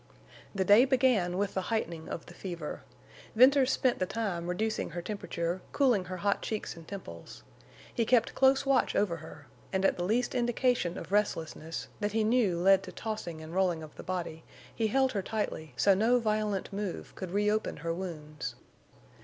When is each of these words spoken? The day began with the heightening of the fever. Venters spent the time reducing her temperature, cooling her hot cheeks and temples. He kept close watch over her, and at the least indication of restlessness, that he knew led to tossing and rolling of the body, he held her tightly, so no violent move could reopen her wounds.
The 0.55 0.65
day 0.65 0.83
began 0.85 1.37
with 1.37 1.53
the 1.53 1.61
heightening 1.69 2.09
of 2.09 2.25
the 2.25 2.33
fever. 2.33 2.81
Venters 3.35 3.71
spent 3.71 3.99
the 3.99 4.07
time 4.07 4.47
reducing 4.47 4.89
her 4.89 5.01
temperature, 5.03 5.61
cooling 5.73 6.05
her 6.05 6.17
hot 6.17 6.41
cheeks 6.41 6.75
and 6.75 6.87
temples. 6.87 7.43
He 7.93 8.03
kept 8.03 8.33
close 8.33 8.65
watch 8.65 8.95
over 8.95 9.17
her, 9.17 9.45
and 9.71 9.85
at 9.85 9.97
the 9.97 10.03
least 10.03 10.33
indication 10.33 10.97
of 10.97 11.11
restlessness, 11.11 11.87
that 11.99 12.13
he 12.13 12.23
knew 12.23 12.57
led 12.57 12.81
to 12.81 12.91
tossing 12.91 13.41
and 13.41 13.53
rolling 13.53 13.83
of 13.83 13.93
the 13.93 14.01
body, 14.01 14.43
he 14.73 14.87
held 14.87 15.11
her 15.11 15.21
tightly, 15.21 15.75
so 15.77 15.93
no 15.93 16.17
violent 16.17 16.73
move 16.73 17.13
could 17.13 17.29
reopen 17.29 17.77
her 17.85 17.93
wounds. 17.93 18.55